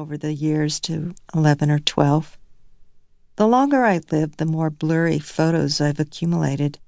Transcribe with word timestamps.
over 0.00 0.16
the 0.16 0.32
years 0.32 0.80
to 0.80 1.14
11 1.34 1.70
or 1.70 1.78
12. 1.78 2.38
The 3.36 3.46
longer 3.46 3.84
I 3.84 4.00
live, 4.10 4.38
the 4.38 4.46
more 4.46 4.70
blurry 4.70 5.18
photos 5.18 5.78
I've 5.78 6.00
accumulated, 6.00 6.78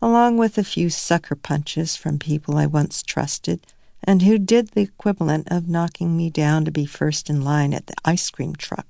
along 0.00 0.38
with 0.38 0.56
a 0.56 0.64
few 0.64 0.88
sucker 0.88 1.34
punches 1.34 1.96
from 1.96 2.18
people 2.18 2.56
I 2.56 2.64
once 2.64 3.02
trusted 3.02 3.60
and 4.02 4.22
who 4.22 4.38
did 4.38 4.68
the 4.68 4.80
equivalent 4.80 5.48
of 5.50 5.68
knocking 5.68 6.16
me 6.16 6.30
down 6.30 6.64
to 6.64 6.70
be 6.70 6.86
first 6.86 7.28
in 7.28 7.42
line 7.42 7.74
at 7.74 7.88
the 7.88 7.94
ice 8.06 8.30
cream 8.30 8.54
truck. 8.54 8.86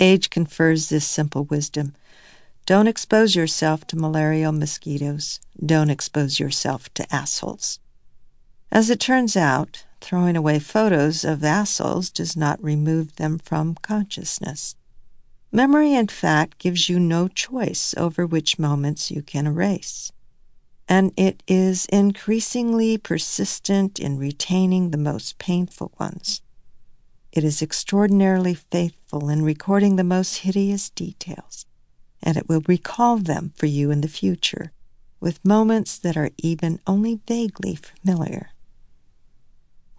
Age 0.00 0.30
confers 0.30 0.88
this 0.88 1.06
simple 1.06 1.44
wisdom. 1.44 1.94
Don't 2.64 2.88
expose 2.88 3.36
yourself 3.36 3.86
to 3.88 3.96
malarial 3.96 4.52
mosquitoes. 4.52 5.38
Don't 5.64 5.90
expose 5.90 6.40
yourself 6.40 6.92
to 6.94 7.14
assholes. 7.14 7.78
As 8.70 8.88
it 8.88 9.00
turns 9.00 9.36
out, 9.36 9.84
throwing 10.02 10.36
away 10.36 10.58
photos 10.58 11.24
of 11.24 11.44
assholes 11.44 12.10
does 12.10 12.36
not 12.36 12.62
remove 12.62 13.16
them 13.16 13.38
from 13.38 13.74
consciousness. 13.76 14.76
Memory, 15.50 15.94
in 15.94 16.08
fact, 16.08 16.58
gives 16.58 16.88
you 16.88 16.98
no 16.98 17.28
choice 17.28 17.94
over 17.96 18.26
which 18.26 18.58
moments 18.58 19.10
you 19.10 19.22
can 19.22 19.46
erase. 19.46 20.12
And 20.88 21.12
it 21.16 21.42
is 21.46 21.86
increasingly 21.86 22.98
persistent 22.98 24.00
in 24.00 24.18
retaining 24.18 24.90
the 24.90 24.98
most 24.98 25.38
painful 25.38 25.92
ones. 25.98 26.42
It 27.32 27.44
is 27.44 27.62
extraordinarily 27.62 28.54
faithful 28.54 29.28
in 29.28 29.42
recording 29.42 29.96
the 29.96 30.04
most 30.04 30.38
hideous 30.38 30.90
details, 30.90 31.64
and 32.22 32.36
it 32.36 32.48
will 32.48 32.62
recall 32.66 33.16
them 33.16 33.52
for 33.56 33.66
you 33.66 33.90
in 33.90 34.00
the 34.00 34.08
future 34.08 34.72
with 35.20 35.44
moments 35.44 35.98
that 35.98 36.16
are 36.16 36.30
even 36.38 36.80
only 36.86 37.20
vaguely 37.26 37.76
familiar. 37.76 38.51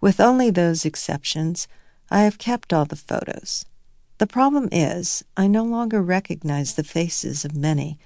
With 0.04 0.20
only 0.20 0.50
those 0.50 0.84
exceptions, 0.84 1.66
I 2.10 2.20
have 2.20 2.36
kept 2.36 2.72
all 2.72 2.84
the 2.84 3.04
photos 3.10 3.64
the 4.18 4.26
problem 4.26 4.68
is, 4.70 5.24
I 5.36 5.48
no 5.48 5.64
longer 5.64 6.00
recognize 6.00 6.74
the 6.74 6.84
faces 6.84 7.44
of 7.44 7.56
many, 7.56 7.98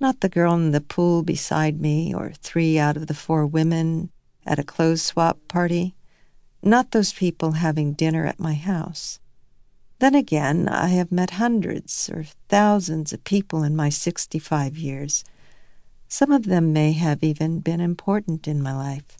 not 0.00 0.20
the 0.20 0.28
girl 0.28 0.54
in 0.54 0.70
the 0.70 0.80
pool 0.80 1.22
beside 1.22 1.80
me 1.80 2.14
or 2.14 2.32
three 2.32 2.78
out 2.78 2.96
of 2.96 3.06
the 3.06 3.14
four 3.14 3.46
women 3.46 4.10
at 4.46 4.58
a 4.58 4.64
clothes 4.64 5.02
swap 5.02 5.38
party, 5.48 5.94
not 6.62 6.90
those 6.90 7.12
people 7.12 7.52
having 7.52 7.92
dinner 7.92 8.26
at 8.26 8.40
my 8.40 8.54
house. 8.54 9.20
Then 9.98 10.14
again, 10.14 10.68
I 10.68 10.88
have 10.88 11.12
met 11.12 11.38
hundreds 11.38 12.10
or 12.12 12.24
thousands 12.48 13.12
of 13.12 13.24
people 13.24 13.62
in 13.62 13.76
my 13.76 13.88
65 13.88 14.76
years. 14.76 15.22
Some 16.08 16.32
of 16.32 16.46
them 16.46 16.72
may 16.72 16.92
have 16.92 17.22
even 17.22 17.60
been 17.60 17.80
important 17.80 18.48
in 18.48 18.62
my 18.62 18.74
life. 18.74 19.18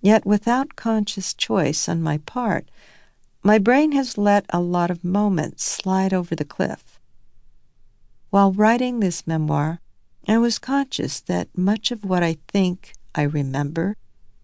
Yet, 0.00 0.24
without 0.24 0.76
conscious 0.76 1.34
choice 1.34 1.88
on 1.88 2.02
my 2.02 2.18
part, 2.18 2.70
my 3.42 3.58
brain 3.58 3.92
has 3.92 4.18
let 4.18 4.46
a 4.50 4.60
lot 4.60 4.90
of 4.90 5.04
moments 5.04 5.64
slide 5.64 6.12
over 6.12 6.34
the 6.34 6.44
cliff. 6.44 6.98
While 8.30 8.52
writing 8.52 9.00
this 9.00 9.26
memoir, 9.26 9.80
I 10.28 10.38
was 10.38 10.58
conscious 10.58 11.20
that 11.20 11.48
much 11.56 11.90
of 11.90 12.04
what 12.04 12.22
I 12.22 12.38
think 12.48 12.92
I 13.14 13.22
remember 13.22 13.96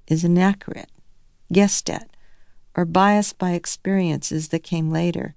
is 0.07 0.25
inaccurate, 0.25 0.91
guessed 1.53 1.89
at, 1.89 2.11
or 2.75 2.85
biased 2.85 3.39
by 3.39 3.53
experiences 3.53 4.49
that 4.49 4.63
came 4.63 4.91
later. 4.91 5.35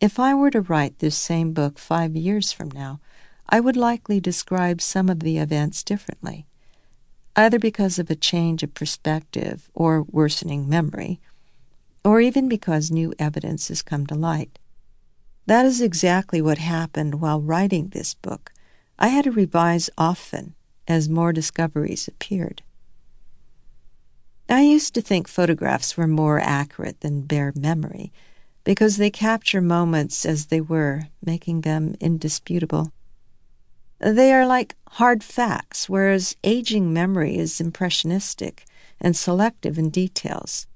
If 0.00 0.18
I 0.18 0.34
were 0.34 0.50
to 0.50 0.60
write 0.60 0.98
this 0.98 1.16
same 1.16 1.52
book 1.52 1.78
five 1.78 2.16
years 2.16 2.52
from 2.52 2.70
now, 2.70 3.00
I 3.48 3.60
would 3.60 3.76
likely 3.76 4.20
describe 4.20 4.80
some 4.80 5.08
of 5.08 5.20
the 5.20 5.38
events 5.38 5.82
differently, 5.82 6.46
either 7.36 7.58
because 7.58 7.98
of 7.98 8.10
a 8.10 8.16
change 8.16 8.62
of 8.62 8.74
perspective 8.74 9.70
or 9.74 10.02
worsening 10.02 10.68
memory 10.68 11.20
or 12.02 12.20
even 12.20 12.48
because 12.48 12.90
new 12.90 13.12
evidence 13.18 13.68
has 13.68 13.82
come 13.82 14.06
to 14.06 14.14
light. 14.14 14.58
That 15.46 15.66
is 15.66 15.80
exactly 15.80 16.40
what 16.40 16.58
happened 16.58 17.20
while 17.20 17.40
writing 17.40 17.88
this 17.88 18.14
book. 18.14 18.52
I 18.98 19.08
had 19.08 19.24
to 19.24 19.30
revise 19.30 19.90
often 19.98 20.54
as 20.88 21.08
more 21.08 21.32
discoveries 21.32 22.08
appeared. 22.08 22.62
I 24.48 24.62
used 24.62 24.94
to 24.94 25.02
think 25.02 25.28
photographs 25.28 25.96
were 25.96 26.06
more 26.06 26.38
accurate 26.38 27.00
than 27.00 27.26
bare 27.26 27.52
memory 27.54 28.12
because 28.64 28.96
they 28.96 29.10
capture 29.10 29.60
moments 29.60 30.24
as 30.24 30.46
they 30.46 30.60
were, 30.60 31.08
making 31.24 31.60
them 31.60 31.96
indisputable. 32.00 32.92
They 33.98 34.32
are 34.32 34.46
like 34.46 34.76
hard 34.88 35.24
facts, 35.24 35.88
whereas 35.88 36.36
aging 36.44 36.92
memory 36.92 37.36
is 37.36 37.60
impressionistic 37.60 38.64
and 39.00 39.16
selective 39.16 39.78
in 39.78 39.90
details 39.90 40.66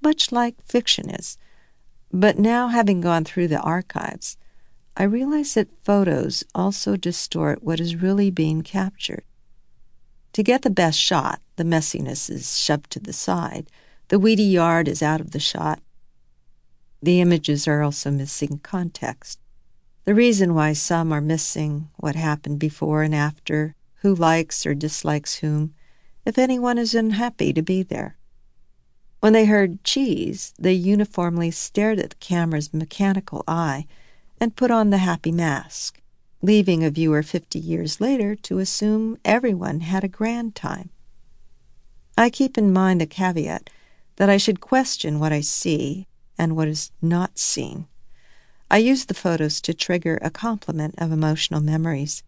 much 0.00 0.32
like 0.32 0.62
fiction 0.64 1.10
is. 1.10 1.36
But 2.12 2.38
now, 2.38 2.68
having 2.68 3.00
gone 3.00 3.24
through 3.24 3.48
the 3.48 3.60
archives, 3.60 4.36
I 4.96 5.04
realize 5.04 5.54
that 5.54 5.68
photos 5.84 6.42
also 6.54 6.96
distort 6.96 7.62
what 7.62 7.80
is 7.80 7.96
really 7.96 8.30
being 8.30 8.62
captured. 8.62 9.24
To 10.32 10.42
get 10.42 10.62
the 10.62 10.70
best 10.70 10.98
shot, 10.98 11.40
the 11.56 11.64
messiness 11.64 12.30
is 12.30 12.58
shoved 12.58 12.90
to 12.90 13.00
the 13.00 13.12
side, 13.12 13.68
the 14.08 14.18
weedy 14.18 14.44
yard 14.44 14.88
is 14.88 15.02
out 15.02 15.20
of 15.20 15.30
the 15.30 15.38
shot. 15.38 15.80
The 17.02 17.20
images 17.20 17.68
are 17.68 17.82
also 17.82 18.10
missing 18.10 18.60
context. 18.62 19.38
The 20.04 20.14
reason 20.14 20.54
why 20.54 20.72
some 20.72 21.12
are 21.12 21.20
missing 21.20 21.90
what 21.96 22.16
happened 22.16 22.58
before 22.58 23.02
and 23.02 23.14
after, 23.14 23.74
who 23.96 24.14
likes 24.14 24.64
or 24.64 24.74
dislikes 24.74 25.36
whom, 25.36 25.74
if 26.24 26.38
anyone 26.38 26.78
is 26.78 26.94
unhappy 26.94 27.52
to 27.52 27.62
be 27.62 27.82
there. 27.82 28.16
When 29.20 29.34
they 29.34 29.44
heard 29.44 29.84
cheese, 29.84 30.54
they 30.58 30.72
uniformly 30.72 31.50
stared 31.50 31.98
at 31.98 32.10
the 32.10 32.16
camera's 32.16 32.72
mechanical 32.72 33.44
eye 33.46 33.86
and 34.40 34.56
put 34.56 34.70
on 34.70 34.88
the 34.88 34.98
happy 34.98 35.32
mask, 35.32 36.00
leaving 36.40 36.82
a 36.82 36.90
viewer 36.90 37.22
50 37.22 37.58
years 37.58 38.00
later 38.00 38.34
to 38.34 38.58
assume 38.58 39.18
everyone 39.22 39.80
had 39.80 40.02
a 40.02 40.08
grand 40.08 40.54
time. 40.54 40.88
I 42.16 42.30
keep 42.30 42.56
in 42.56 42.72
mind 42.72 43.02
the 43.02 43.06
caveat 43.06 43.68
that 44.16 44.30
I 44.30 44.38
should 44.38 44.60
question 44.60 45.20
what 45.20 45.32
I 45.32 45.42
see 45.42 46.06
and 46.38 46.56
what 46.56 46.68
is 46.68 46.90
not 47.02 47.38
seen. 47.38 47.86
I 48.72 48.78
use 48.78 49.06
the 49.06 49.14
photos 49.14 49.60
to 49.62 49.74
trigger 49.74 50.16
a 50.22 50.30
complement 50.30 50.94
of 50.98 51.10
emotional 51.10 51.60
memories. 51.60 52.22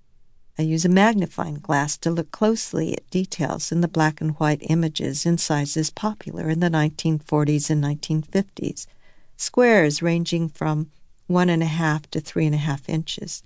I 0.58 0.62
use 0.62 0.84
a 0.84 0.88
magnifying 0.88 1.60
glass 1.60 1.97
to 1.98 2.10
look 2.10 2.32
closely 2.32 2.97
at 2.97 3.08
details 3.10 3.70
in 3.70 3.80
the 3.80 3.86
black 3.86 4.20
and 4.20 4.32
white 4.32 4.58
images 4.62 5.25
in 5.25 5.38
sizes 5.38 5.91
popular 5.91 6.50
in 6.50 6.58
the 6.58 6.69
1940s 6.69 7.70
and 7.70 7.84
1950s, 7.84 8.88
squares 9.36 10.02
ranging 10.02 10.48
from 10.48 10.91
one 11.28 11.48
and 11.48 11.62
a 11.62 11.66
half 11.66 12.10
to 12.10 12.20
three 12.20 12.47
and 12.47 12.56
a 12.56 12.58
half 12.58 12.88
inches. 12.88 13.44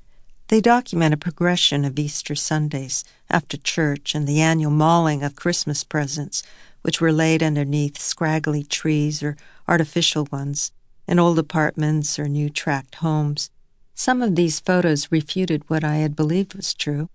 They 0.48 0.62
document 0.62 1.12
a 1.12 1.18
progression 1.18 1.84
of 1.84 1.98
Easter 1.98 2.34
Sundays 2.34 3.04
after 3.28 3.58
church 3.58 4.14
and 4.14 4.26
the 4.26 4.40
annual 4.40 4.70
mauling 4.70 5.22
of 5.22 5.36
Christmas 5.36 5.84
presents, 5.84 6.42
which 6.80 7.02
were 7.02 7.12
laid 7.12 7.42
underneath 7.42 7.98
scraggly 8.00 8.64
trees 8.64 9.22
or 9.22 9.36
artificial 9.68 10.26
ones 10.32 10.72
in 11.06 11.18
old 11.18 11.38
apartments 11.38 12.18
or 12.18 12.28
new 12.28 12.48
tract 12.50 12.96
homes. 12.96 13.50
Some 13.94 14.22
of 14.22 14.34
these 14.34 14.60
photos 14.60 15.10
refuted 15.10 15.62
what 15.68 15.84
I 15.84 15.96
had 15.96 16.14
believed 16.14 16.54
was 16.54 16.74
true. 16.74 17.08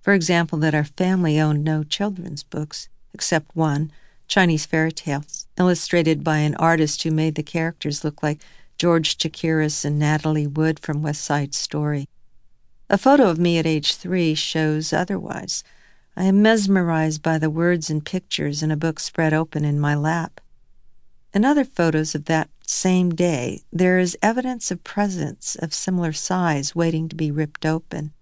For 0.00 0.14
example, 0.14 0.58
that 0.60 0.74
our 0.74 0.84
family 0.84 1.38
owned 1.38 1.62
no 1.62 1.84
children's 1.84 2.42
books, 2.42 2.88
except 3.12 3.54
one, 3.54 3.92
Chinese 4.26 4.64
fairy 4.64 4.92
tales, 4.92 5.46
illustrated 5.58 6.24
by 6.24 6.38
an 6.38 6.54
artist 6.56 7.02
who 7.02 7.10
made 7.10 7.34
the 7.34 7.42
characters 7.42 8.02
look 8.02 8.22
like 8.22 8.40
George 8.78 9.18
Chakiris 9.18 9.84
and 9.84 9.98
Natalie 9.98 10.46
Wood 10.46 10.80
from 10.80 11.02
West 11.02 11.22
Side 11.22 11.54
Story. 11.54 12.08
A 12.88 12.98
photo 12.98 13.28
of 13.28 13.38
me 13.38 13.58
at 13.58 13.66
age 13.66 13.94
three 13.94 14.34
shows 14.34 14.92
otherwise. 14.92 15.62
I 16.16 16.24
am 16.24 16.42
mesmerized 16.42 17.22
by 17.22 17.38
the 17.38 17.50
words 17.50 17.90
and 17.90 18.04
pictures 18.04 18.62
in 18.62 18.70
a 18.70 18.76
book 18.76 19.00
spread 19.00 19.32
open 19.32 19.64
in 19.64 19.78
my 19.78 19.94
lap. 19.94 20.40
In 21.32 21.44
other 21.44 21.64
photos 21.64 22.14
of 22.14 22.24
that 22.26 22.50
same 22.72 23.10
day, 23.10 23.62
there 23.72 23.98
is 23.98 24.18
evidence 24.22 24.70
of 24.70 24.82
presents 24.82 25.54
of 25.56 25.74
similar 25.74 26.12
size 26.12 26.74
waiting 26.74 27.08
to 27.08 27.16
be 27.16 27.30
ripped 27.30 27.64
open. 27.64 28.12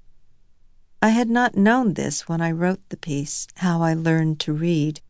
I 1.01 1.11
had 1.11 1.31
not 1.31 1.57
known 1.57 1.95
this 1.95 2.29
when 2.29 2.43
I 2.43 2.51
wrote 2.51 2.87
the 2.89 2.97
piece, 2.97 3.47
How 3.57 3.81
I 3.81 3.95
Learned 3.95 4.39
to 4.41 4.53
Read, 4.53 5.01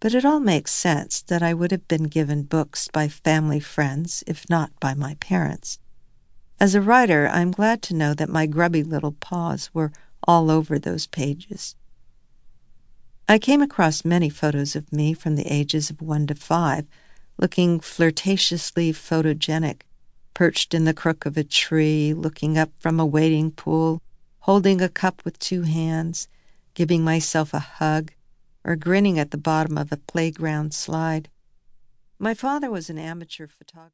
but 0.00 0.14
it 0.14 0.24
all 0.24 0.40
makes 0.40 0.72
sense 0.72 1.20
that 1.22 1.42
I 1.42 1.52
would 1.52 1.70
have 1.70 1.86
been 1.88 2.04
given 2.04 2.44
books 2.44 2.88
by 2.88 3.08
family 3.08 3.60
friends, 3.60 4.24
if 4.26 4.48
not 4.48 4.70
by 4.80 4.94
my 4.94 5.16
parents. 5.16 5.78
As 6.60 6.74
a 6.74 6.80
writer, 6.80 7.28
I 7.28 7.40
am 7.40 7.50
glad 7.50 7.82
to 7.82 7.94
know 7.94 8.14
that 8.14 8.28
my 8.28 8.46
grubby 8.46 8.82
little 8.82 9.12
paws 9.12 9.70
were 9.74 9.92
all 10.22 10.50
over 10.50 10.78
those 10.78 11.06
pages. 11.06 11.74
I 13.28 13.38
came 13.38 13.60
across 13.60 14.04
many 14.04 14.30
photos 14.30 14.74
of 14.74 14.92
me 14.92 15.12
from 15.12 15.36
the 15.36 15.52
ages 15.52 15.90
of 15.90 16.00
one 16.00 16.26
to 16.28 16.34
five 16.34 16.86
looking 17.38 17.80
flirtatiously 17.80 18.92
photogenic, 18.92 19.82
perched 20.34 20.74
in 20.74 20.84
the 20.84 20.94
crook 20.94 21.24
of 21.24 21.36
a 21.36 21.44
tree, 21.44 22.12
looking 22.12 22.58
up 22.58 22.70
from 22.78 23.00
a 23.00 23.06
wading 23.06 23.52
pool, 23.52 24.02
holding 24.40 24.80
a 24.80 24.88
cup 24.88 25.22
with 25.24 25.38
two 25.38 25.62
hands, 25.62 26.28
giving 26.74 27.02
myself 27.02 27.54
a 27.54 27.58
hug, 27.58 28.12
or 28.64 28.76
grinning 28.76 29.18
at 29.18 29.30
the 29.30 29.38
bottom 29.38 29.78
of 29.78 29.92
a 29.92 29.96
playground 29.96 30.74
slide. 30.74 31.28
My 32.18 32.34
father 32.34 32.70
was 32.70 32.90
an 32.90 32.98
amateur 32.98 33.46
photographer. 33.46 33.86